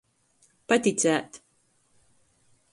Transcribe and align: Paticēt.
Paticēt. 0.73 1.39